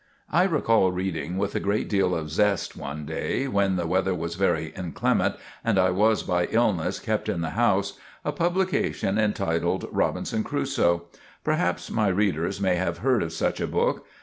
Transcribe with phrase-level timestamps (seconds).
[0.31, 4.33] I recall reading with a great deal of zest, one day when the weather was
[4.33, 10.43] very inclement and I was by illness kept in the house, a publication entitled "Robinson
[10.43, 11.03] Crusoe."
[11.43, 14.07] Perhaps my readers may have heard of such a book.